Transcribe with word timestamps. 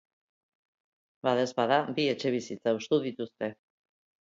Badaezpada 1.27 1.79
bi 1.99 2.07
etxebizitza 2.15 2.77
hustu 2.81 3.03
dituzte. 3.07 3.55